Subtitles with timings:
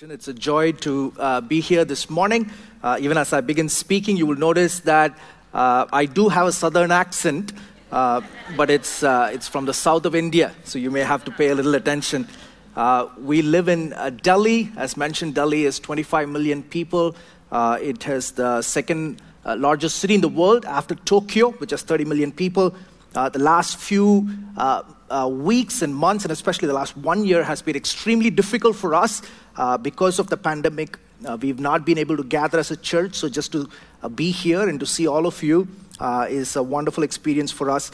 [0.00, 2.52] It's a joy to uh, be here this morning.
[2.84, 5.18] Uh, even as I begin speaking, you will notice that
[5.52, 7.52] uh, I do have a southern accent,
[7.90, 8.20] uh,
[8.56, 11.48] but it's, uh, it's from the south of India, so you may have to pay
[11.48, 12.28] a little attention.
[12.76, 13.92] Uh, we live in
[14.22, 14.70] Delhi.
[14.76, 17.16] As mentioned, Delhi is 25 million people.
[17.50, 22.30] it has the second largest city in the world after Tokyo, which has 30 million
[22.30, 22.72] people.
[23.14, 24.28] the last few
[25.10, 28.94] uh, weeks and months, and especially the last one year, has been extremely difficult for
[28.94, 29.22] us
[29.56, 30.98] uh, because of the pandemic.
[31.26, 33.68] Uh, we've not been able to gather as a church, so just to
[34.02, 35.66] uh, be here and to see all of you
[36.00, 37.90] uh, is a wonderful experience for us.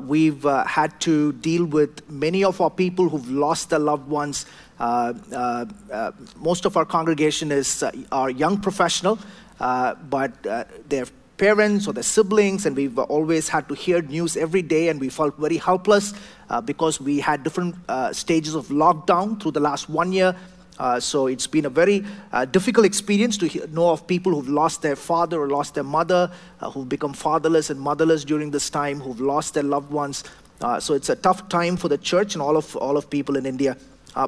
[0.00, 4.44] We've had to deal with many of our people who've lost their loved ones.
[4.80, 9.16] most of our congregation is our young professional,
[9.58, 10.42] but
[10.88, 11.06] they're
[11.40, 15.08] parents or their siblings, and we've always had to hear news every day, and we
[15.08, 16.12] felt very helpless
[16.50, 20.36] uh, because we had different uh, stages of lockdown through the last one year.
[20.78, 24.82] Uh, so it's been a very uh, difficult experience to know of people who've lost
[24.82, 29.00] their father or lost their mother, uh, who've become fatherless and motherless during this time,
[29.00, 30.24] who've lost their loved ones.
[30.60, 33.36] Uh, so it's a tough time for the church and all of all of people
[33.36, 33.76] in India.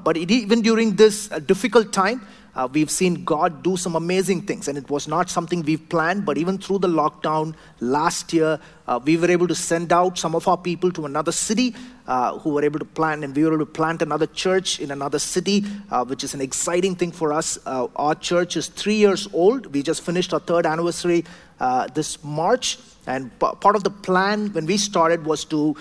[0.03, 2.21] but it, even during this difficult time,
[2.55, 6.27] uh, we've seen God do some amazing things, and it was not something we've planned,
[6.27, 10.34] but even through the lockdown last year, uh, we were able to send out some
[10.34, 11.75] of our people to another city
[12.06, 14.91] uh, who were able to plant, and we were able to plant another church in
[14.91, 17.58] another city, uh, which is an exciting thing for us.
[17.64, 19.67] Uh, our church is three years old.
[19.73, 21.25] We just finished our third anniversary
[21.58, 25.75] uh, this March, and p- part of the plan when we started was to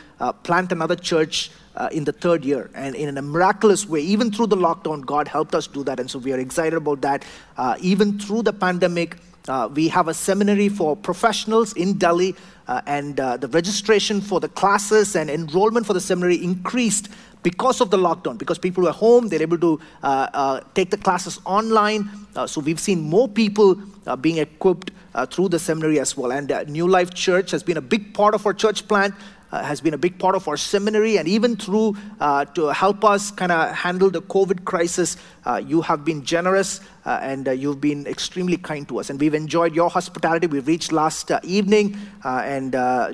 [0.43, 2.69] plant another church uh, in the third year.
[2.73, 5.99] And in a miraculous way, even through the lockdown, God helped us do that.
[5.99, 7.25] And so we are excited about that.
[7.57, 12.35] Uh, even through the pandemic, uh, we have a seminary for professionals in Delhi,
[12.67, 17.09] uh, and uh, the registration for the classes and enrollment for the seminary increased
[17.43, 21.39] because of the lockdown, because people were home, they're able to uh, take the classes
[21.43, 22.07] online.
[22.45, 23.81] So we've seen more people
[24.21, 24.91] being equipped
[25.29, 26.31] through the seminary as well.
[26.31, 29.13] And New Life Church has been a big part of our church plant
[29.51, 33.03] uh, has been a big part of our seminary, and even through uh, to help
[33.03, 37.51] us kind of handle the COVID crisis, uh, you have been generous uh, and uh,
[37.51, 39.09] you've been extremely kind to us.
[39.09, 40.47] And we've enjoyed your hospitality.
[40.47, 42.71] We reached last uh, evening, and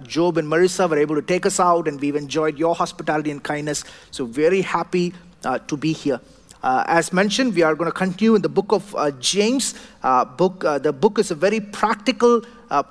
[0.07, 3.43] Job and Marissa were able to take us out, and we've enjoyed your hospitality and
[3.43, 3.83] kindness.
[4.11, 6.19] So, very happy to be here.
[6.63, 9.75] Uh, as mentioned, we are going to continue in the book of uh, James.
[10.03, 12.41] Uh, book, the book is a very practical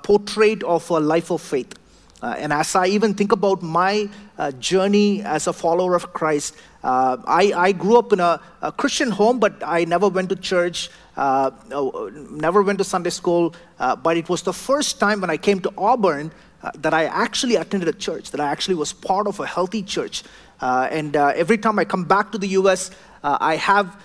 [0.03, 1.73] portrait of a life of faith.
[2.21, 6.55] Uh, and as I even think about my uh, journey as a follower of Christ,
[6.83, 10.35] uh, I, I, grew up in a, a, Christian home, but I never went to
[10.35, 13.53] church, uh, uh, never went to Sunday school.
[13.77, 16.31] Uh, but it was the first time when I came to Auburn
[16.75, 20.23] that I actually attended a church, that I actually was part of a healthy church.
[20.59, 22.89] and every time I come back to the US,
[23.23, 23.97] I have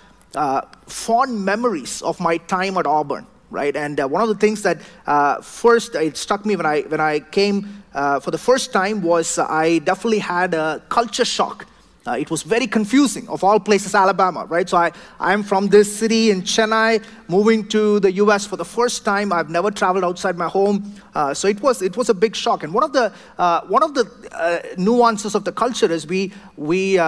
[0.87, 3.75] fond memories of my time at Auburn right?
[3.75, 6.99] And uh, one of the things that uh, first it struck me when I when
[6.99, 11.67] I came uh, for the first time was I definitely had a culture shock.
[12.05, 14.67] Uh, it was very confusing, of all places, Alabama, right?
[14.67, 14.91] So I,
[15.21, 18.45] I'm from this city in Chennai, moving to the U.S.
[18.45, 19.31] for the first time.
[19.31, 22.63] I've never traveled outside my home, uh, so it was it was a big shock.
[22.63, 26.99] And one of the uh, one of the nuances of the culture is we we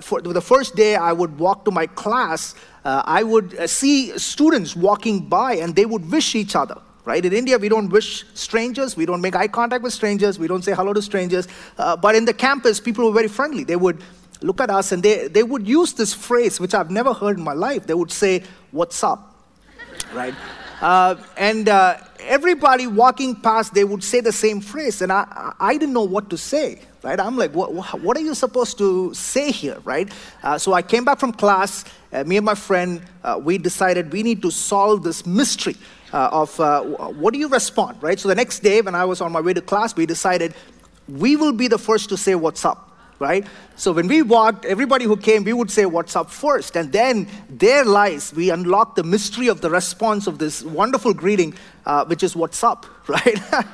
[0.00, 2.54] for the first day I would walk to my class
[2.86, 6.80] uh, I would uh, see students walking by and they would wish each other.
[7.04, 7.24] Right?
[7.24, 10.62] In India, we don't wish strangers, we don't make eye contact with strangers, we don't
[10.62, 11.48] say hello to strangers.
[11.78, 13.64] Uh, but in the campus, people were very friendly.
[13.64, 14.02] They would
[14.40, 17.44] look at us and they, they would use this phrase, which I've never heard in
[17.44, 17.86] my life.
[17.86, 19.34] They would say, What's up?
[20.12, 20.34] right?
[20.80, 25.78] Uh, and uh, everybody walking past, they would say the same phrase, and I, I
[25.78, 27.18] didn't know what to say, right?
[27.18, 30.10] I'm like, what, what are you supposed to say here, right?
[30.42, 34.12] Uh, so I came back from class, uh, me and my friend, uh, we decided
[34.12, 35.76] we need to solve this mystery
[36.12, 36.58] uh, of
[37.16, 38.18] what do you respond, right?
[38.18, 40.54] So the next day, when I was on my way to class, we decided
[41.08, 43.46] we will be the first to say what's up right?
[43.76, 46.76] So when we walked, everybody who came, we would say, What's up first?
[46.76, 51.54] And then there lies, we unlock the mystery of the response of this wonderful greeting,
[51.84, 53.38] uh, which is, What's up, right?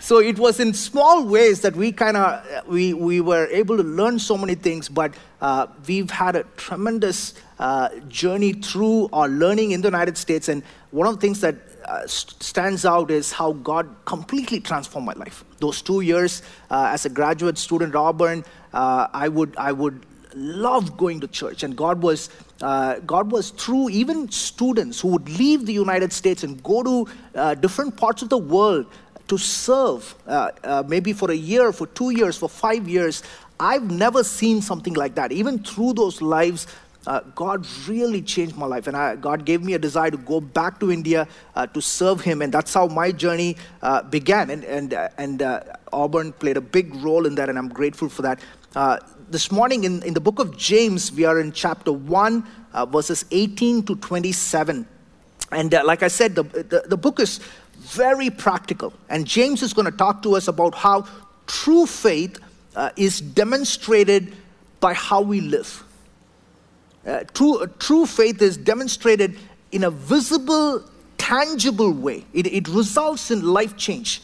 [0.00, 3.82] so it was in small ways that we kind of we, we were able to
[3.82, 9.72] learn so many things but uh, we've had a tremendous uh, journey through our learning
[9.72, 10.62] in the united states and
[10.92, 11.56] one of the things that
[11.88, 15.44] uh, stands out is how God completely transformed my life.
[15.58, 20.96] Those two years uh, as a graduate student Auburn, uh, I would I would love
[20.96, 22.30] going to church, and God was
[22.62, 27.06] uh, God was through even students who would leave the United States and go to
[27.34, 28.86] uh, different parts of the world
[29.28, 33.22] to serve, uh, maybe for a year, for two years, for five years.
[33.60, 35.32] I've never seen something like that.
[35.32, 36.66] Even through those lives,
[37.08, 38.86] uh, God really changed my life.
[38.86, 41.26] And I, God gave me a desire to go back to India
[41.56, 42.42] uh, to serve Him.
[42.42, 44.50] And that's how my journey uh, began.
[44.50, 48.10] And, and, uh, and uh, Auburn played a big role in that, and I'm grateful
[48.10, 48.40] for that.
[48.76, 48.98] Uh,
[49.30, 52.46] this morning in, in the book of James, we are in chapter 1,
[52.88, 54.86] verses 18 to 27.
[55.50, 57.40] And like I said, the, the, the book is
[57.78, 58.92] very practical.
[59.08, 61.06] And James is going to talk to us about how
[61.46, 62.38] true faith
[62.96, 64.36] is demonstrated
[64.80, 65.84] by how we live.
[67.06, 69.38] Uh, true, uh, true faith is demonstrated
[69.72, 70.84] in a visible,
[71.16, 72.24] tangible way.
[72.32, 74.22] It, it results in life change,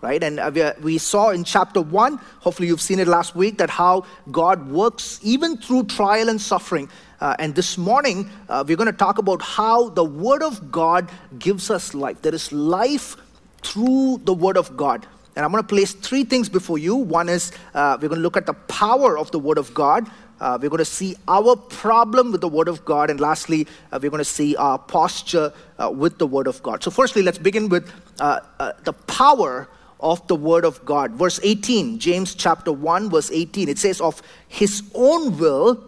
[0.00, 0.22] right?
[0.22, 3.70] And uh, we, we saw in chapter one, hopefully you've seen it last week, that
[3.70, 6.90] how God works even through trial and suffering.
[7.20, 11.10] Uh, and this morning, uh, we're going to talk about how the Word of God
[11.38, 12.20] gives us life.
[12.22, 13.16] There is life
[13.62, 15.06] through the Word of God.
[15.34, 16.96] And I'm going to place three things before you.
[16.96, 20.10] One is uh, we're going to look at the power of the Word of God.
[20.40, 23.10] Uh, we're going to see our problem with the Word of God.
[23.10, 26.82] And lastly, uh, we're going to see our posture uh, with the Word of God.
[26.82, 27.90] So, firstly, let's begin with
[28.20, 29.68] uh, uh, the power
[30.00, 31.12] of the Word of God.
[31.12, 35.82] Verse 18, James chapter 1, verse 18, it says, Of His own will,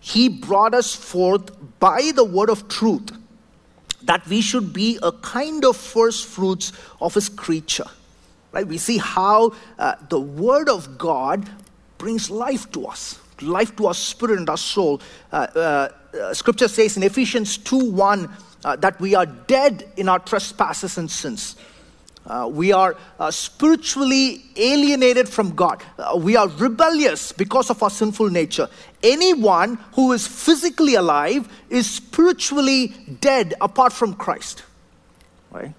[0.00, 1.50] He brought us forth
[1.80, 3.10] by the Word of truth,
[4.02, 7.86] that we should be a kind of first fruits of His creature.
[8.52, 8.66] Right?
[8.66, 11.48] We see how uh, the Word of God
[11.98, 15.00] brings life to us, life to our spirit and our soul.
[15.32, 18.30] Uh, uh, uh scripture says in Ephesians 2 1
[18.64, 21.56] uh, that we are dead in our trespasses and sins.
[22.24, 22.96] Uh, we are
[23.30, 25.82] spiritually alienated from God.
[26.18, 28.68] we are rebellious because of our sinful nature.
[29.02, 34.62] Anyone who is physically alive is spiritually dead apart from Christ.
[35.50, 35.72] Right?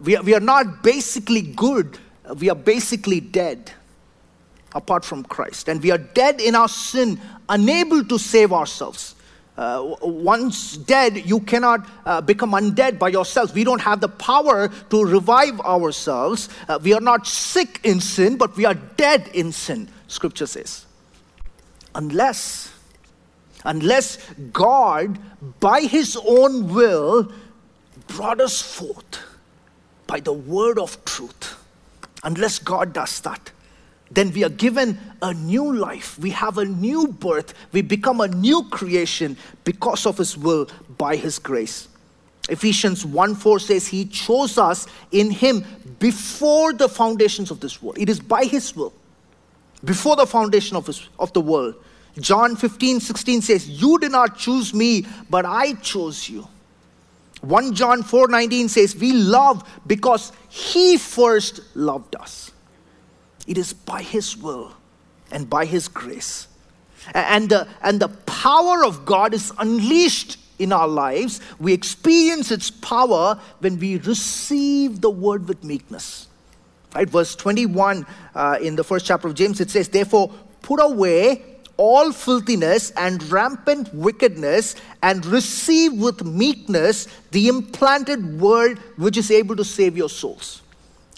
[0.00, 1.98] We, are, we are not basically good,
[2.38, 3.72] we are basically dead
[4.76, 5.68] apart from Christ.
[5.68, 7.18] And we are dead in our sin,
[7.48, 9.14] unable to save ourselves.
[9.56, 13.54] Uh, once dead, you cannot uh, become undead by yourself.
[13.54, 16.50] We don't have the power to revive ourselves.
[16.68, 20.84] Uh, we are not sick in sin, but we are dead in sin, scripture says.
[21.94, 22.70] Unless,
[23.64, 24.18] unless
[24.52, 25.18] God,
[25.58, 27.32] by his own will,
[28.08, 29.20] brought us forth
[30.06, 31.56] by the word of truth.
[32.22, 33.52] Unless God does that,
[34.10, 36.18] then we are given a new life.
[36.18, 37.54] We have a new birth.
[37.72, 41.88] We become a new creation because of His will by His grace.
[42.48, 45.64] Ephesians 1 4 says, He chose us in Him
[45.98, 47.98] before the foundations of this world.
[47.98, 48.92] It is by His will,
[49.84, 51.74] before the foundation of, his, of the world.
[52.18, 56.46] John 15 16 says, You did not choose me, but I chose you.
[57.42, 62.50] 1 John 4:19 says we love because he first loved us.
[63.46, 64.72] It is by his will
[65.30, 66.48] and by his grace.
[67.14, 71.40] And the, and the power of God is unleashed in our lives.
[71.58, 76.28] We experience its power when we receive the word with meekness.
[76.94, 77.08] Right?
[77.08, 80.32] Verse 21 uh, in the first chapter of James, it says, Therefore,
[80.62, 89.16] put away all filthiness and rampant wickedness and receive with meekness the implanted word which
[89.16, 90.62] is able to save your souls.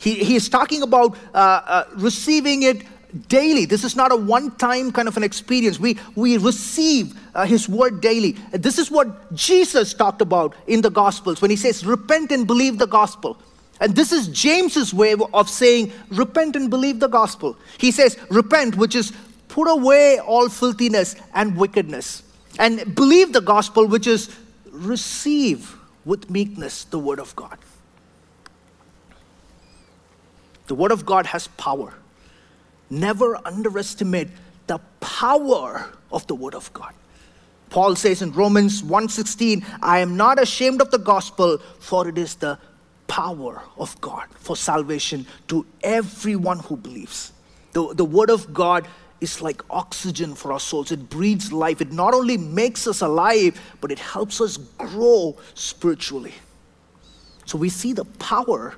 [0.00, 2.82] He, he is talking about uh, uh, receiving it
[3.28, 3.64] daily.
[3.64, 5.80] This is not a one time kind of an experience.
[5.80, 8.32] We, we receive uh, His word daily.
[8.52, 12.78] This is what Jesus talked about in the Gospels when He says, Repent and believe
[12.78, 13.38] the gospel.
[13.80, 17.56] And this is James's way of saying, Repent and believe the gospel.
[17.78, 19.12] He says, Repent, which is
[19.48, 22.22] put away all filthiness and wickedness
[22.58, 24.34] and believe the gospel, which is
[24.70, 27.58] receive with meekness the word of God.
[30.68, 31.92] The word of God has power.
[32.90, 34.28] Never underestimate
[34.66, 36.94] the power of the word of God.
[37.70, 42.36] Paul says in Romans 1:16, I am not ashamed of the gospel, for it is
[42.36, 42.58] the
[43.06, 47.32] power of God for salvation to everyone who believes.
[47.72, 48.86] The, the word of God
[49.20, 50.92] is like oxygen for our souls.
[50.92, 51.80] It breathes life.
[51.80, 56.34] It not only makes us alive, but it helps us grow spiritually.
[57.46, 58.76] So we see the power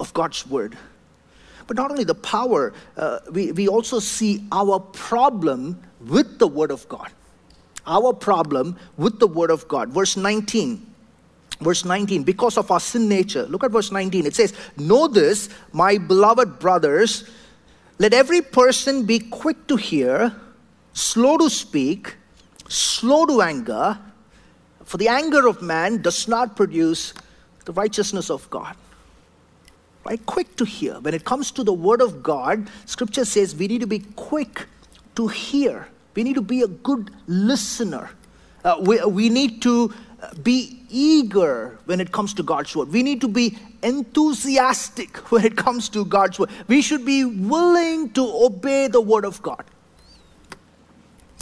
[0.00, 0.76] of God's word.
[1.66, 6.70] But not only the power, uh, we, we also see our problem with the word
[6.70, 7.10] of God.
[7.86, 9.90] Our problem with the word of God.
[9.90, 10.94] Verse 19.
[11.60, 13.44] Verse 19, because of our sin nature.
[13.44, 14.26] Look at verse 19.
[14.26, 17.24] It says, Know this, my beloved brothers
[17.98, 20.34] let every person be quick to hear,
[20.92, 22.16] slow to speak,
[22.68, 23.98] slow to anger,
[24.84, 27.14] for the anger of man does not produce
[27.64, 28.76] the righteousness of God.
[30.06, 30.24] Right?
[30.24, 31.00] Quick to hear.
[31.00, 34.66] When it comes to the word of God, scripture says we need to be quick
[35.16, 35.88] to hear.
[36.14, 38.10] We need to be a good listener.
[38.64, 39.92] Uh, we, we need to
[40.42, 42.92] be eager when it comes to God's word.
[42.92, 46.50] We need to be enthusiastic when it comes to God's word.
[46.68, 49.64] We should be willing to obey the word of God.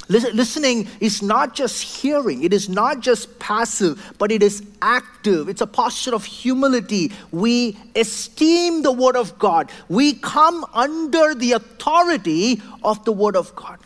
[0.08, 5.48] Listening is not just hearing, it is not just passive, but it is active.
[5.48, 7.10] It's a posture of humility.
[7.30, 13.54] We esteem the Word of God, we come under the authority of the Word of
[13.56, 13.78] God.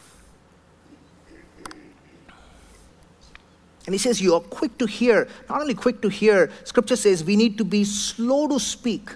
[3.88, 5.28] And he says, You are quick to hear.
[5.48, 9.08] Not only quick to hear, scripture says we need to be slow to speak.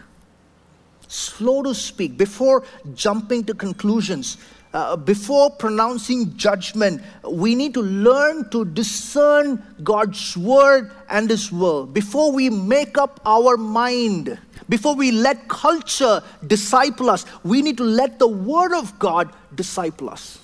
[1.09, 4.38] Slow to speak before jumping to conclusions.
[4.72, 11.84] Uh, before pronouncing judgment, we need to learn to discern God's word and His will.
[11.86, 14.38] Before we make up our mind,
[14.68, 20.08] before we let culture disciple us, we need to let the word of God disciple
[20.08, 20.38] us.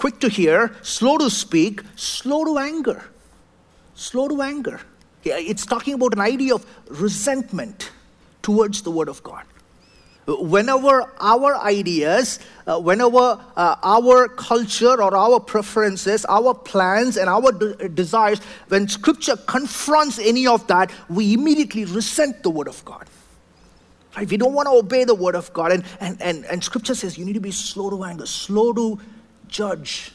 [0.00, 3.04] quick to hear, slow to speak, slow to anger.
[3.94, 4.80] Slow to anger.
[5.24, 7.90] It's talking about an idea of resentment
[8.40, 9.44] towards the Word of God.
[10.38, 17.52] Whenever our ideas, uh, whenever uh, our culture or our preferences, our plans, and our
[17.52, 23.06] de- desires, when Scripture confronts any of that, we immediately resent the Word of God.
[24.16, 24.28] Right?
[24.28, 25.72] We don't want to obey the Word of God.
[25.72, 29.00] And, and, and, and Scripture says you need to be slow to anger, slow to
[29.48, 30.12] judge,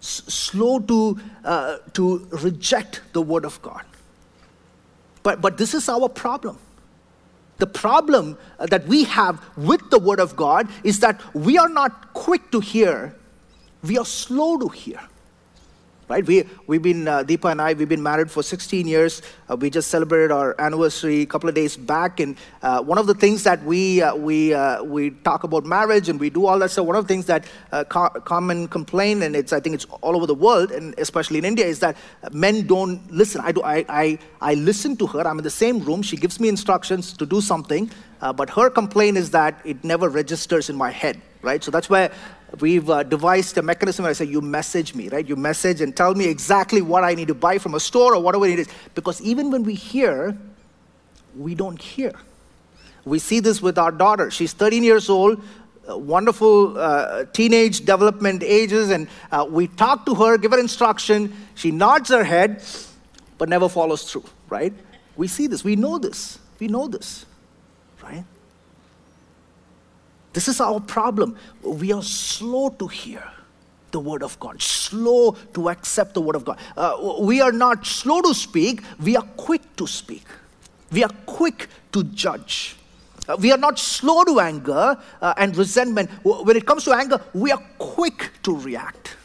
[0.00, 3.84] s- slow to, uh, to reject the word of God.
[5.22, 6.58] But, but this is our problem.
[7.58, 12.12] The problem that we have with the word of God is that we are not
[12.12, 13.14] quick to hear,
[13.82, 15.00] we are slow to hear
[16.08, 16.24] right?
[16.26, 19.22] We, we've been, uh, Deepa and I, we've been married for 16 years.
[19.48, 22.20] Uh, we just celebrated our anniversary a couple of days back.
[22.20, 26.08] And uh, one of the things that we, uh, we, uh, we talk about marriage
[26.08, 29.22] and we do all that stuff, one of the things that uh, co- common complaint,
[29.22, 31.96] and it's, I think it's all over the world, and especially in India, is that
[32.32, 33.40] men don't listen.
[33.44, 35.26] I, do, I, I, I listen to her.
[35.26, 36.02] I'm in the same room.
[36.02, 37.90] She gives me instructions to do something.
[38.36, 41.62] but her complaint is that it never registers in my head, right?
[41.62, 42.10] So that's where
[42.60, 45.26] we've uh, devised a mechanism where I say, you message me, right?
[45.26, 48.22] You message and tell me exactly what I need to buy from a store or
[48.22, 48.68] whatever it is.
[48.94, 50.36] Because even when we hear,
[51.36, 52.12] we don't hear.
[53.04, 54.30] We see this with our daughter.
[54.30, 55.42] She's 13 years old,
[55.88, 61.36] uh, wonderful uh, teenage development ages, and uh, we talk to her, give her instruction.
[61.54, 62.62] She nods her head,
[63.36, 64.72] but never follows through, right?
[65.16, 65.62] We see this.
[65.62, 66.38] We know this.
[66.58, 67.26] We know this,
[68.02, 68.24] right?
[70.34, 71.36] This is our problem.
[71.62, 73.22] We are slow to hear
[73.92, 76.58] the word of God, slow to accept the word of God.
[76.76, 80.26] Uh, we are not slow to speak, we are quick to speak.
[80.90, 82.76] We are quick to judge.
[83.28, 86.10] Uh, we are not slow to anger uh, and resentment.
[86.24, 89.16] When it comes to anger, we are quick to react.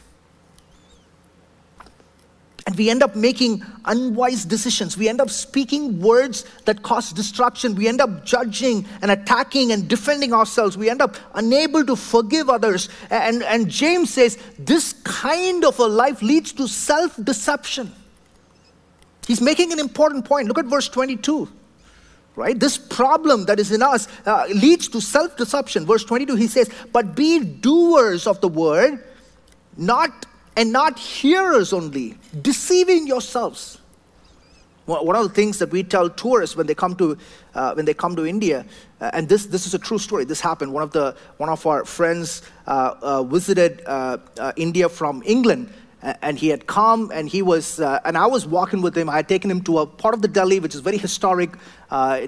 [2.70, 4.96] And we end up making unwise decisions.
[4.96, 7.74] We end up speaking words that cause destruction.
[7.74, 10.78] We end up judging and attacking and defending ourselves.
[10.78, 12.88] We end up unable to forgive others.
[13.10, 17.90] And, and James says this kind of a life leads to self deception.
[19.26, 20.46] He's making an important point.
[20.46, 21.48] Look at verse 22
[22.36, 22.58] right?
[22.58, 25.86] This problem that is in us uh, leads to self deception.
[25.86, 29.04] Verse 22, he says, But be doers of the word,
[29.76, 33.78] not and not hearers only, deceiving yourselves.
[34.86, 37.16] One of the things that we tell tourists when they come to,
[37.54, 38.66] uh, when they come to India,
[39.00, 40.72] uh, and this, this is a true story, this happened.
[40.72, 45.72] One of, the, one of our friends uh, uh visited uh, uh, India from England,
[46.02, 49.28] and he had come and he was and i was walking with him i had
[49.28, 51.50] taken him to a part of the delhi which is very historic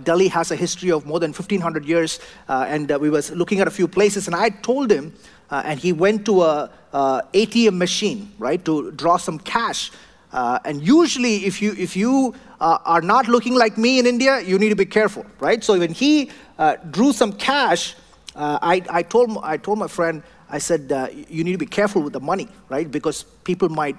[0.05, 3.71] delhi has a history of more than 1500 years and we was looking at a
[3.71, 5.15] few places and i told him
[5.53, 9.93] uh, and he went to a, a, ATM machine, right, to draw some cash.
[10.33, 14.41] Uh, and usually, if you if you uh, are not looking like me in India,
[14.41, 15.63] you need to be careful, right?
[15.63, 17.95] So when he uh, drew some cash,
[18.35, 20.23] uh, I, I told I told my friend,
[20.53, 22.89] I said, uh, you need to be careful with the money, right?
[22.89, 23.97] Because people might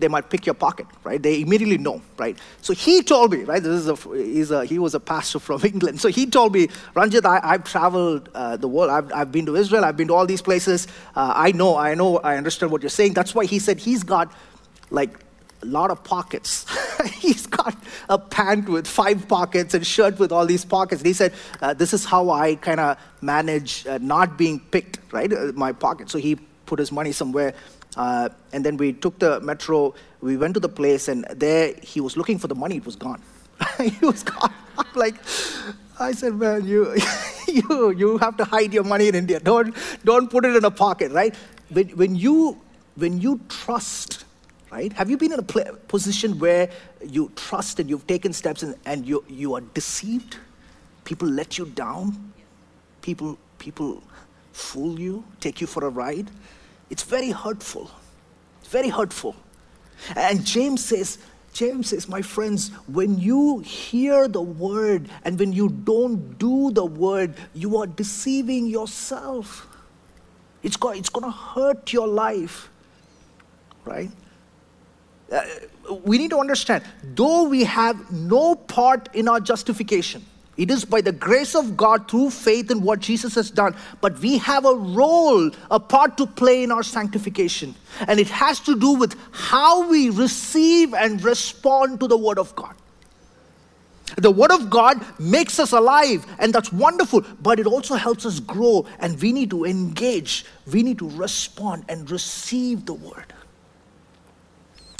[0.00, 1.22] they might pick your pocket, right?
[1.22, 2.38] They immediately know, right?
[2.62, 3.62] So he told me, right?
[3.62, 6.00] This is a, a he was a pastor from England.
[6.00, 8.90] So he told me, Ranjit, I, have traveled uh, the world.
[8.90, 9.84] I've, I've been to Israel.
[9.84, 10.86] I've been to all these places.
[11.14, 13.14] Uh, I know, I know, I understand what you're saying.
[13.14, 14.32] That's why he said he's got
[14.90, 15.18] like
[15.62, 16.66] a lot of pockets.
[17.14, 17.76] he's got
[18.08, 21.00] a pant with five pockets and shirt with all these pockets.
[21.00, 24.98] And he said, uh, this is how I kind of manage uh, not being picked,
[25.12, 25.32] right?
[25.32, 26.10] Uh, my pocket.
[26.10, 26.36] So he
[26.66, 27.54] put his money somewhere
[27.98, 32.00] uh, and then we took the metro, we went to the place, and there he
[32.00, 33.20] was looking for the money, it was gone.
[33.80, 34.52] he was gone.
[34.78, 35.16] I'm like,
[35.98, 36.96] I said, man, you,
[37.48, 39.40] you, you have to hide your money in India.
[39.40, 39.74] Don't,
[40.04, 41.34] don't put it in a pocket, right?
[41.70, 42.60] When, when, you,
[42.94, 44.24] when you trust,
[44.70, 44.92] right?
[44.92, 46.70] Have you been in a pl- position where
[47.04, 50.36] you trust and you've taken steps and, and you, you are deceived?
[51.04, 52.32] People let you down?
[53.02, 54.02] People, people
[54.52, 56.30] fool you, take you for a ride?
[56.90, 57.90] It's very hurtful.
[58.60, 59.36] It's very hurtful.
[60.16, 61.18] And James says,
[61.52, 66.84] James says, my friends, when you hear the word and when you don't do the
[66.84, 69.66] word, you are deceiving yourself.
[70.62, 72.68] It's going, it's going to hurt your life,
[73.84, 74.10] right?
[76.04, 80.24] We need to understand, though we have no part in our justification,
[80.56, 83.76] it is by the grace of God through faith in what Jesus has done.
[84.00, 87.76] But we have a role, a part to play in our sanctification.
[88.08, 92.56] And it has to do with how we receive and respond to the Word of
[92.56, 92.74] God.
[94.16, 98.40] The Word of God makes us alive, and that's wonderful, but it also helps us
[98.40, 103.32] grow, and we need to engage, we need to respond and receive the Word.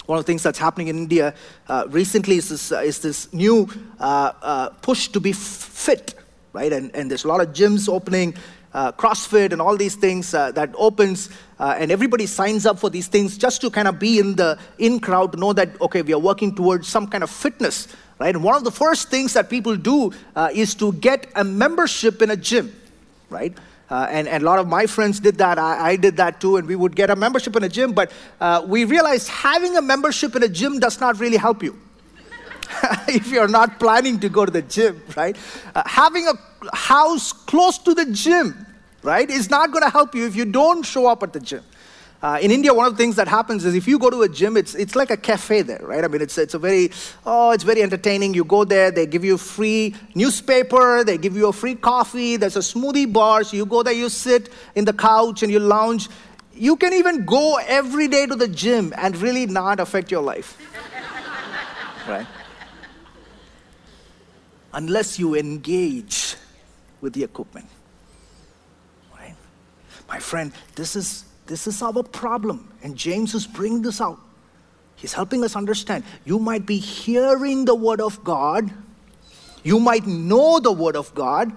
[0.09, 1.35] One of the things that's happening in India
[1.69, 3.69] uh, recently is this, uh, is this new
[4.01, 6.15] uh, uh push to be fit,
[6.55, 6.73] right?
[6.73, 8.35] And, and there's a lot of gyms opening,
[8.73, 13.37] uh, CrossFit, and all these things that opens, and everybody signs up for these things
[13.37, 16.55] just to kind of be in the in crowd know that okay, we are working
[16.55, 17.87] towards some kind of fitness,
[18.19, 18.35] right?
[18.35, 20.11] And one of the first things that people do
[20.55, 22.75] is to get a membership in a gym,
[23.29, 23.53] right?
[23.91, 25.59] Uh, and, and a lot of my friends did that.
[25.59, 26.59] I, I, did that too.
[26.59, 27.93] And we would get a membership in a gym.
[27.93, 31.79] But uh, we realized having a membership in a gym does not really help you.
[33.09, 35.37] if you're not planning to go to the gym, right?
[35.75, 38.67] Uh, having a house close to the gym,
[39.03, 41.63] right, is not going to help you if you don't show up at the gym.
[42.21, 44.29] Uh, in India, one of the things that happens is if you go to a
[44.29, 46.03] gym, it's, it's like a cafe there, right?
[46.03, 46.91] I mean, it's, it's a very,
[47.25, 48.35] oh, it's very entertaining.
[48.35, 52.57] You go there, they give you free newspaper, they give you a free coffee, there's
[52.57, 53.45] a smoothie bar.
[53.45, 56.09] So you go there, you sit in the couch and you lounge.
[56.53, 60.59] You can even go every day to the gym and really not affect your life,
[62.09, 62.27] right?
[64.73, 66.35] Unless you engage
[67.01, 67.69] with the equipment,
[69.17, 69.37] right?
[70.09, 72.73] My friend, this is this is our problem.
[72.83, 74.21] And James is bringing this out.
[74.95, 76.05] He's helping us understand.
[76.25, 78.71] You might be hearing the word of God,
[79.65, 81.53] you might know the word of God,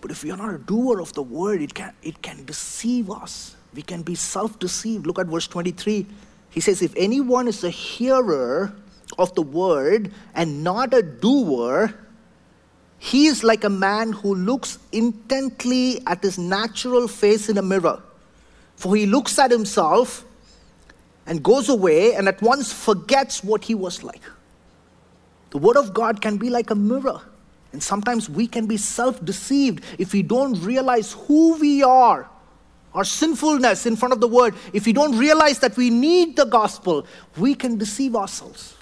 [0.00, 3.56] but if you're not a doer of the word, it can, it can deceive us.
[3.74, 5.06] We can be self deceived.
[5.06, 6.06] Look at verse 23.
[6.50, 8.74] He says, If anyone is a hearer
[9.18, 11.94] of the word and not a doer,
[12.98, 18.02] he is like a man who looks intently at his natural face in a mirror.
[18.76, 20.24] For he looks at himself
[21.26, 24.22] and goes away and at once forgets what he was like.
[25.50, 27.20] The Word of God can be like a mirror.
[27.72, 32.28] And sometimes we can be self deceived if we don't realize who we are,
[32.92, 34.54] our sinfulness in front of the Word.
[34.72, 37.06] If we don't realize that we need the gospel,
[37.36, 38.74] we can deceive ourselves.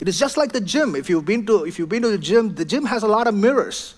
[0.00, 0.96] It is just like the gym.
[0.96, 3.28] If you've been to, if you've been to the gym, the gym has a lot
[3.28, 3.94] of mirrors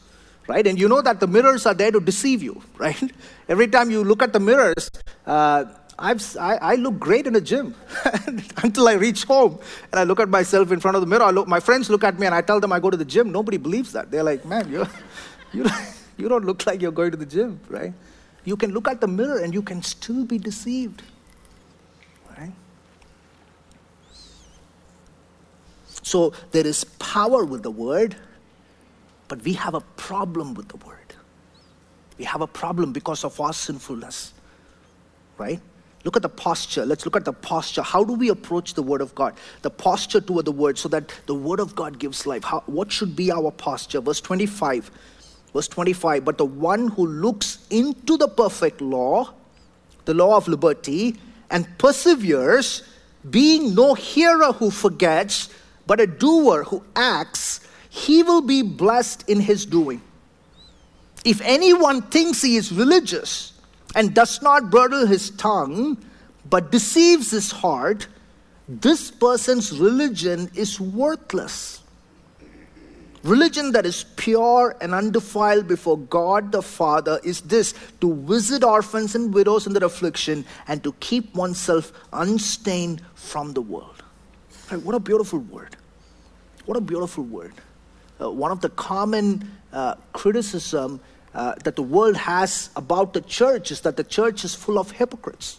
[0.46, 0.66] right?
[0.66, 3.12] And you know that the mirrors are there to deceive you, right?
[3.48, 4.90] Every time you look at the mirrors,
[5.26, 5.64] uh,
[5.98, 7.74] I, I, look great in the gym
[8.64, 9.61] until I reach home
[9.92, 11.30] and I look at myself in front of the mirror.
[11.30, 13.30] Look, my friends look at me and I tell them I go to the gym.
[13.30, 14.11] Nobody believes that.
[14.11, 14.87] They're like, man, you
[15.52, 15.64] you,
[16.16, 17.92] you don't look like you're going to the gym, right?
[18.44, 21.02] You can look at the mirror and you can still be deceived,
[22.37, 22.52] right?
[26.02, 28.16] So there is power with the word
[29.35, 31.12] but we have a problem with the word.
[32.18, 34.33] We have a problem because of our sinfulness,
[35.38, 35.61] right?
[36.05, 36.87] Look at the posture.
[36.87, 37.83] Let's look at the posture.
[37.83, 39.35] How do we approach the Word of God?
[39.62, 42.44] The posture toward the Word so that the Word of God gives life.
[42.44, 44.01] How, what should be our posture?
[44.01, 44.92] Verse 25.
[45.53, 46.25] Verse 25.
[46.25, 49.35] But the one who looks into the perfect law,
[50.05, 51.16] the law of liberty,
[51.51, 52.85] and perseveres,
[53.29, 55.49] being no hearer who forgets,
[55.88, 60.02] but a doer who acts, he will be blessed in his doing.
[61.24, 63.52] If anyone thinks he is religious
[63.94, 66.04] and does not bridle his tongue,
[66.50, 68.09] but deceives his heart,
[68.66, 71.83] this person's religion is worthless.
[73.22, 79.14] Religion that is pure and undefiled before God the Father is this to visit orphans
[79.14, 84.02] and widows in their affliction and to keep oneself unstained from the world.
[84.68, 85.76] Right, what a beautiful word.
[86.66, 87.52] What a beautiful word
[88.18, 91.00] one of the common uh, criticism
[91.35, 94.92] uh, that the world has about the church is that the church is full of
[94.92, 95.59] hypocrites.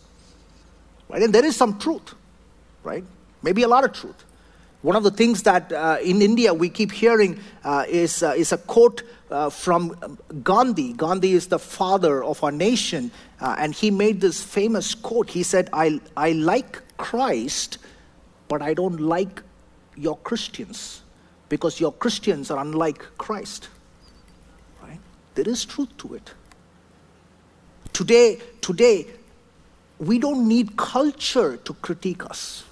[1.10, 1.22] Right?
[1.22, 2.14] And there is some truth,
[2.84, 3.04] right?
[3.44, 4.24] Maybe a lot of truth.
[4.82, 8.52] One of the things that uh, in India we keep hearing uh, is, uh, is
[8.52, 10.94] a quote uh, from Gandhi.
[10.94, 15.30] Gandhi is the father of our nation, uh, and he made this famous quote.
[15.30, 17.80] He said, I, I like Christ,
[18.48, 19.42] but I don't like
[19.96, 21.02] your Christians
[21.50, 23.70] because your Christians are unlike Christ.
[24.82, 25.00] Right?
[25.36, 26.34] There is truth to it.
[27.94, 29.08] Today, today,
[30.00, 32.64] we don't need culture to critique us.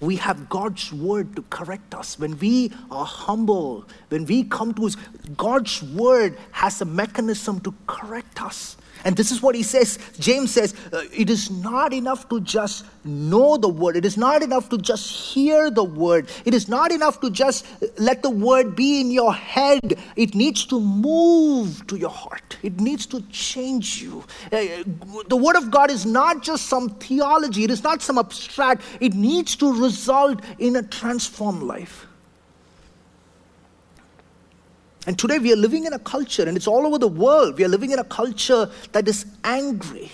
[0.00, 2.18] We have God's word to correct us.
[2.18, 4.96] When we are humble, when we come to His,
[5.36, 8.76] God's word has a mechanism to correct us.
[9.06, 10.00] And this is what he says.
[10.18, 13.96] James says, uh, it is not enough to just know the word.
[13.96, 16.28] It is not enough to just hear the word.
[16.44, 17.64] It is not enough to just
[17.98, 19.96] let the word be in your head.
[20.16, 22.56] It needs to move to your heart.
[22.64, 24.24] It needs to change you.
[24.50, 24.82] Uh,
[25.28, 27.62] the word of God is not just some theology.
[27.62, 28.82] It is not some abstract.
[29.00, 32.05] It needs to result in a transformed life.
[35.06, 37.56] And today we are living in a culture, and it's all over the world.
[37.56, 40.10] We are living in a culture that is angry.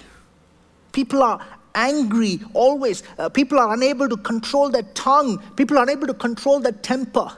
[0.93, 1.41] People are
[1.75, 3.03] angry always.
[3.19, 5.43] Uh, people are unable to control their tongue.
[5.57, 7.33] People are unable to control their temper.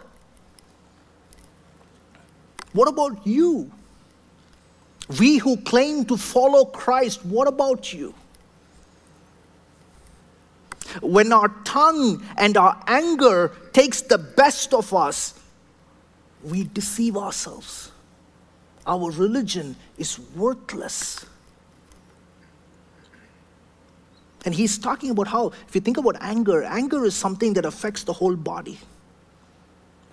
[2.72, 3.70] What about you?
[5.20, 8.14] We who claim to follow Christ, what about you?
[11.02, 15.34] When our tongue and our anger takes the best of us,
[16.44, 17.90] we deceive ourselves.
[18.86, 21.24] Our religion is worthless.
[24.44, 28.04] And he's talking about how, if you think about anger, anger is something that affects
[28.04, 28.78] the whole body.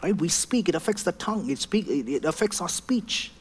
[0.01, 0.15] Right?
[0.15, 3.31] We speak, it affects the tongue, it, speak, it affects our speech.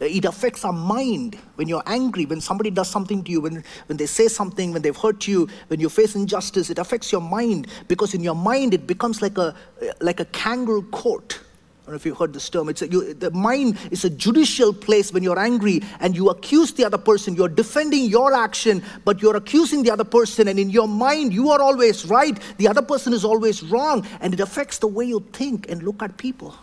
[0.00, 1.38] It affects our mind.
[1.54, 4.82] When you're angry, when somebody does something to you, when, when they say something, when
[4.82, 8.74] they've hurt you, when you face injustice, it affects your mind because in your mind
[8.74, 9.54] it becomes like a,
[10.00, 11.38] like a kangaroo court
[11.82, 12.68] I don't know if you've heard this term.
[12.68, 16.72] It's a, you, the mind is a judicial place when you're angry and you accuse
[16.72, 17.34] the other person.
[17.34, 20.46] You're defending your action, but you're accusing the other person.
[20.46, 22.38] And in your mind, you are always right.
[22.58, 24.06] The other person is always wrong.
[24.20, 26.54] And it affects the way you think and look at people.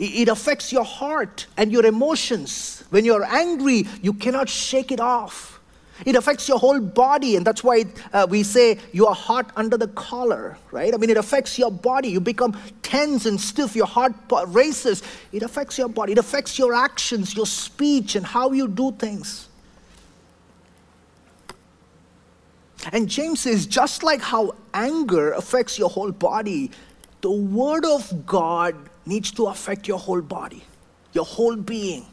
[0.00, 2.82] It, it affects your heart and your emotions.
[2.90, 5.59] When you're angry, you cannot shake it off.
[6.06, 9.76] It affects your whole body, and that's why uh, we say you are hot under
[9.76, 10.94] the collar, right?
[10.94, 12.08] I mean, it affects your body.
[12.08, 14.14] You become tense and stiff, your heart
[14.48, 15.02] races.
[15.32, 19.48] It affects your body, it affects your actions, your speech, and how you do things.
[22.92, 26.70] And James says, just like how anger affects your whole body,
[27.20, 30.64] the Word of God needs to affect your whole body,
[31.12, 32.06] your whole being.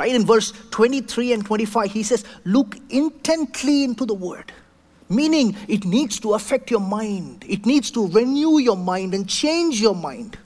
[0.00, 0.14] Right?
[0.14, 4.50] In verse 23 and 25, he says, Look intently into the word.
[5.10, 9.78] Meaning, it needs to affect your mind, it needs to renew your mind and change
[9.78, 10.38] your mind.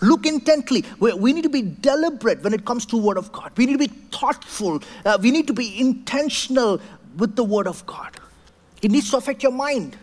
[0.00, 0.84] Look intently.
[0.98, 3.52] We need to be deliberate when it comes to Word of God.
[3.56, 4.82] We need to be thoughtful.
[5.04, 6.80] Uh, we need to be intentional
[7.18, 8.16] with the Word of God.
[8.82, 9.96] It needs to affect your mind.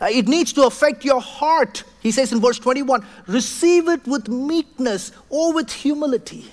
[0.00, 1.82] Uh, it needs to affect your heart.
[1.98, 6.44] He says in verse 21 receive it with meekness or with humility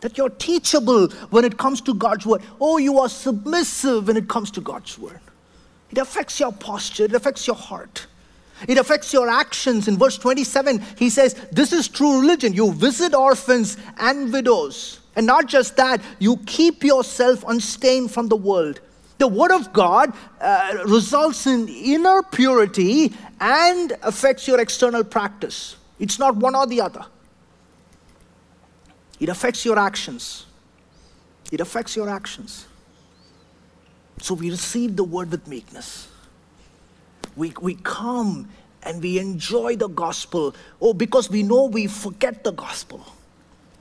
[0.00, 2.42] that you're teachable when it comes to God's word.
[2.60, 5.20] Oh, you are submissive when it comes to God's word.
[5.90, 8.06] It affects your posture, it affects your heart.
[8.66, 9.86] It affects your actions.
[9.86, 12.52] In verse 27, he says, This is true religion.
[12.52, 14.98] You visit orphans and widows.
[15.14, 18.80] And not just that, you keep yourself unstained from the world.
[19.18, 25.76] The Word of God uh, results in inner purity and affects your external practice.
[25.98, 27.04] It's not one or the other.
[29.20, 30.46] It affects your actions.
[31.50, 32.66] It affects your actions.
[34.20, 36.08] So we receive the word with meekness.
[37.36, 38.48] We, we come
[38.82, 40.54] and we enjoy the gospel.
[40.80, 43.04] Oh, because we know we forget the gospel.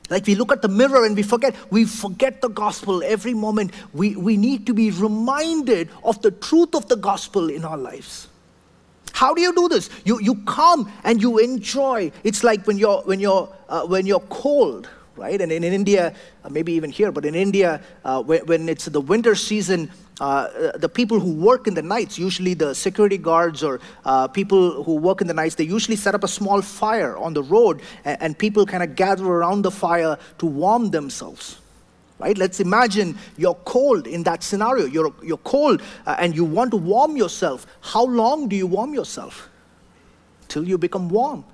[0.10, 3.74] Like we look at the mirror and we forget, we forget the gospel every moment.
[3.94, 8.30] We, we need to be reminded of the truth of the gospel in our lives.
[9.12, 9.90] How do you do this?
[10.06, 12.12] You, you come and you enjoy.
[12.24, 14.88] It's like when you're, when you're, uh, when you're cold
[15.18, 15.42] right?
[15.42, 18.86] And in, in India, uh, maybe even here, but in India, uh, when, when, it's
[18.86, 23.64] the winter season, uh, the people who work in the nights, usually the security guards
[23.64, 23.80] or
[24.34, 27.44] people who work in the nights, they usually set up a small fire on the
[27.44, 31.60] road, and, and people kind of gather around the fire to warm themselves.
[32.20, 32.36] Right?
[32.36, 34.86] Let's imagine you're cold in that scenario.
[34.86, 37.68] You're, you're cold uh, and you want to warm yourself.
[37.82, 39.50] How long do you warm yourself?
[40.48, 41.46] Till you become warm.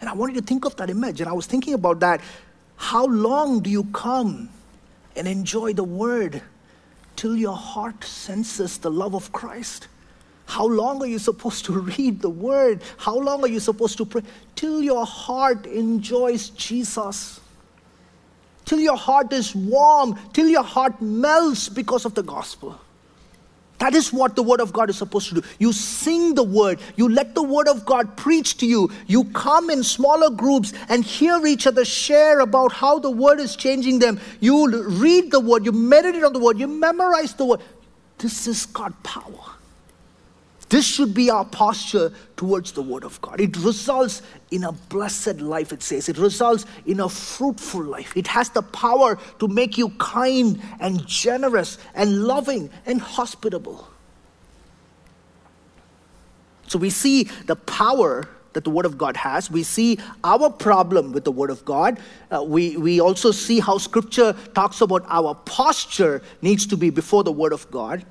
[0.00, 1.20] And I want you to think of that image.
[1.20, 2.20] And I was thinking about that
[2.78, 4.48] how long do you come
[5.16, 6.40] and enjoy the word
[7.16, 9.88] till your heart senses the love of Christ?
[10.46, 12.80] How long are you supposed to read the word?
[12.96, 14.22] How long are you supposed to pray?
[14.54, 17.40] Till your heart enjoys Jesus.
[18.64, 22.80] Till your heart is warm, till your heart melts because of the gospel.
[23.78, 25.42] That is what the Word of God is supposed to do.
[25.58, 29.70] You sing the Word, you let the Word of God preach to you, you come
[29.70, 34.20] in smaller groups and hear each other share about how the Word is changing them.
[34.40, 37.60] You read the Word, you meditate on the Word, you memorize the Word.
[38.18, 39.57] This is God power.
[40.68, 43.40] This should be our posture towards the Word of God.
[43.40, 46.08] It results in a blessed life, it says.
[46.08, 48.14] It results in a fruitful life.
[48.16, 53.88] It has the power to make you kind and generous and loving and hospitable.
[56.66, 59.50] So we see the power that the Word of God has.
[59.50, 61.98] We see our problem with the Word of God.
[62.30, 67.24] Uh, we, we also see how Scripture talks about our posture needs to be before
[67.24, 68.04] the Word of God.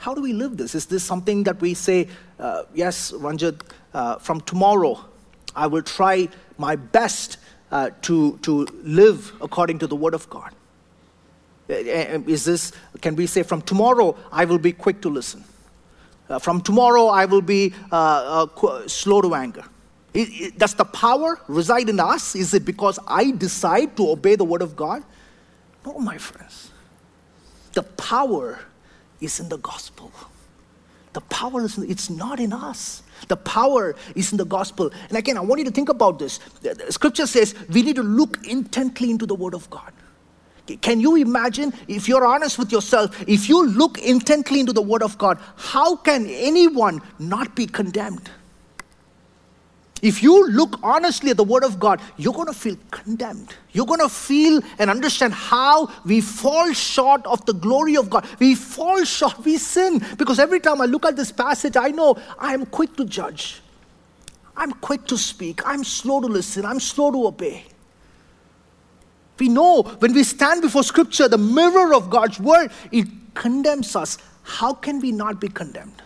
[0.00, 0.74] How do we live this?
[0.74, 2.08] Is this something that we say,
[2.38, 3.60] uh, yes, Ranjit,
[3.92, 4.98] uh, from tomorrow,
[5.54, 7.36] I will try my best
[7.70, 10.54] uh, to, to live according to the Word of God?
[11.68, 15.44] Uh, uh, is this, can we say, from tomorrow, I will be quick to listen?
[16.30, 17.74] Uh, from tomorrow, I will be
[18.86, 19.64] slow to anger.
[20.14, 22.34] It, it, does the power reside in us?
[22.34, 25.04] Is it because I decide to obey the Word of God?
[25.84, 26.70] No, my friends.
[27.74, 28.60] The power
[29.20, 30.10] is in the gospel.
[31.12, 33.02] The power is, it's not in us.
[33.28, 34.90] The power is in the gospel.
[35.08, 36.38] And again, I want you to think about this.
[36.62, 39.92] The scripture says we need to look intently into the word of God.
[40.82, 45.02] Can you imagine, if you're honest with yourself, if you look intently into the word
[45.02, 48.30] of God, how can anyone not be condemned?
[50.02, 53.54] If you look honestly at the Word of God, you're going to feel condemned.
[53.72, 58.26] You're going to feel and understand how we fall short of the glory of God.
[58.38, 60.02] We fall short, we sin.
[60.16, 63.60] Because every time I look at this passage, I know I am quick to judge.
[64.56, 65.66] I'm quick to speak.
[65.66, 66.64] I'm slow to listen.
[66.64, 67.64] I'm slow to obey.
[69.38, 74.18] We know when we stand before Scripture, the mirror of God's Word, it condemns us.
[74.42, 76.02] How can we not be condemned?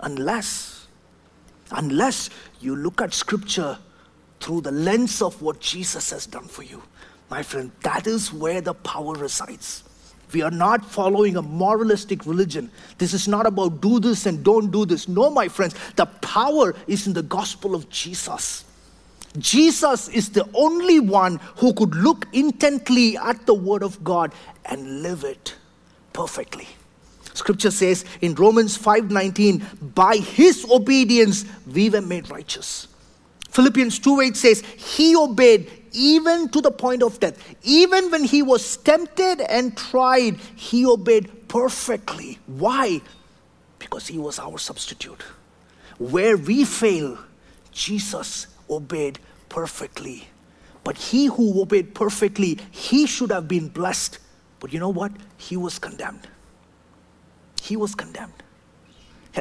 [0.00, 0.77] Unless,
[1.70, 3.78] unless you look at scripture
[4.40, 6.82] through the lens of what Jesus has done for you.
[7.30, 9.84] My friend, that is where the power resides.
[10.32, 12.70] We are not following a moralistic religion.
[12.98, 15.08] This is not about do this and don't do this.
[15.08, 18.64] No, my friends, the power is in the gospel of Jesus.
[19.38, 24.32] Jesus is the only one who could look intently at the word of God
[24.64, 25.54] and live it
[26.12, 26.68] perfectly.
[27.34, 32.88] Scripture says in Romans 5:19, by his obedience we were made righteous.
[33.50, 37.36] Philippians 2:8 says, he obeyed even to the point of death.
[37.62, 42.38] Even when he was tempted and tried, he obeyed perfectly.
[42.46, 43.00] Why?
[43.78, 45.22] Because he was our substitute.
[45.98, 47.18] Where we fail,
[47.72, 50.28] Jesus obeyed perfectly.
[50.84, 54.18] But he who obeyed perfectly, he should have been blessed.
[54.60, 55.12] But you know what?
[55.36, 56.28] He was condemned
[57.60, 58.42] he was condemned.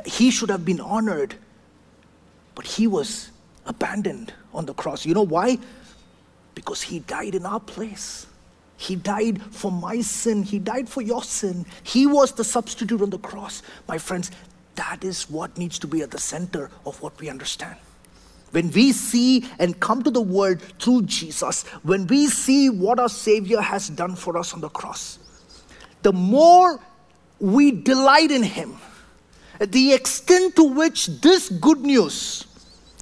[0.05, 1.35] He should have been honored,
[2.55, 3.31] but he was
[3.65, 5.05] abandoned on the cross.
[5.05, 5.57] You know why?
[6.55, 8.27] Because he died in our place.
[8.77, 10.43] He died for my sin.
[10.43, 11.65] He died for your sin.
[11.83, 13.63] He was the substitute on the cross.
[13.87, 14.29] My friends,
[14.75, 17.75] that is what needs to be at the center of what we understand.
[18.51, 23.09] When we see and come to the world through Jesus, when we see what our
[23.09, 25.19] Savior has done for us on the cross,
[26.03, 26.79] the more
[27.39, 28.75] we delight in Him.
[29.59, 32.45] The extent to which this good news,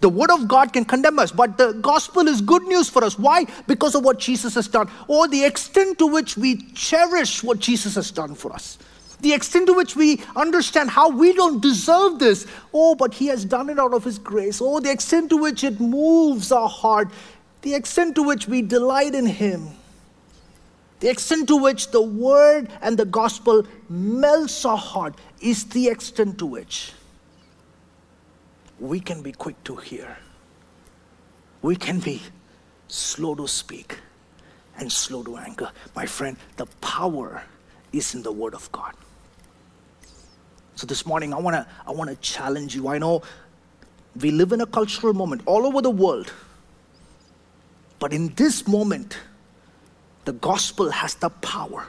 [0.01, 3.19] the Word of God can condemn us, but the gospel is good news for us.
[3.19, 3.45] Why?
[3.67, 4.89] Because of what Jesus has done.
[5.07, 8.77] Or the extent to which we cherish what Jesus has done for us.
[9.21, 12.45] The extent to which we understand how we don't deserve this.
[12.73, 14.59] Oh, but He has done it out of His grace.
[14.61, 17.09] Oh, the extent to which it moves our heart.
[17.61, 19.69] The extent to which we delight in Him
[21.05, 26.39] the extent to which the word and the gospel melts our heart is the extent
[26.39, 26.93] to which
[28.79, 30.17] we can be quick to hear.
[31.61, 32.23] We can be
[32.87, 33.99] slow to speak
[34.79, 35.69] and slow to anger.
[35.95, 37.43] My friend, the power
[37.93, 38.95] is in the word of God.
[40.73, 42.87] So this morning I want to I want to challenge you.
[42.87, 43.21] I know
[44.19, 46.33] we live in a cultural moment all over the world.
[47.99, 49.19] But in this moment,
[50.25, 51.87] the gospel has the power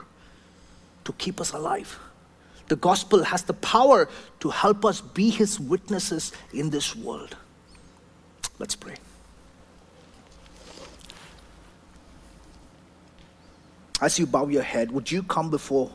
[1.03, 1.99] to keep us alive.
[2.67, 7.35] The gospel has the power to help us be his witnesses in this world.
[8.59, 8.95] Let's pray.
[14.01, 15.91] As you bow your head, would you come before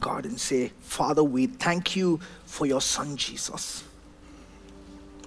[0.00, 3.84] God and say, Father, we thank you for your son Jesus.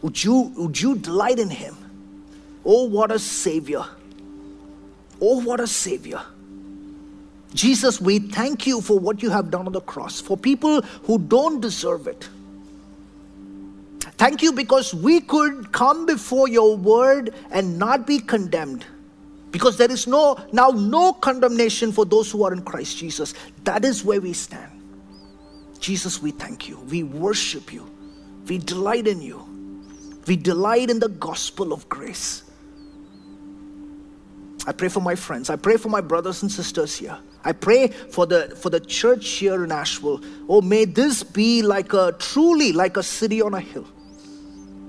[0.01, 1.75] Would you, would you delight in him?
[2.63, 3.83] Oh, what a savior!
[5.19, 6.21] Oh, what a savior!
[7.53, 11.17] Jesus, we thank you for what you have done on the cross for people who
[11.17, 12.29] don't deserve it.
[14.17, 18.85] Thank you because we could come before your word and not be condemned.
[19.51, 23.33] Because there is no now no condemnation for those who are in Christ Jesus.
[23.63, 24.71] That is where we stand.
[25.79, 26.79] Jesus, we thank you.
[26.79, 27.89] We worship you.
[28.47, 29.45] We delight in you.
[30.25, 32.43] We delight in the gospel of grace.
[34.67, 35.49] I pray for my friends.
[35.49, 37.17] I pray for my brothers and sisters here.
[37.45, 40.21] I pray for the for the church here in Asheville.
[40.49, 43.87] Oh, may this be like a truly like a city on a hill.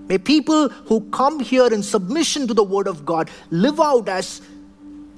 [0.09, 4.43] May people who come here in submission to the word of God live out as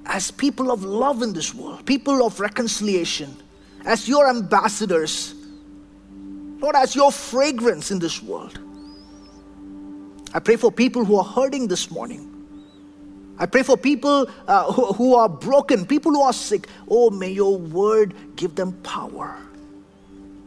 [0.05, 3.35] as people of love in this world, people of reconciliation,
[3.87, 5.35] as your ambassadors,
[6.59, 8.59] Lord, as your fragrance in this world.
[10.35, 12.30] I pray for people who are hurting this morning.
[13.40, 16.68] I pray for people uh, who, who are broken, people who are sick.
[16.88, 19.38] Oh, may your word give them power.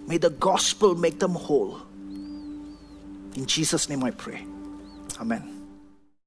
[0.07, 1.81] May the gospel make them whole.
[3.35, 4.45] In Jesus' name I pray.
[5.19, 5.52] Amen.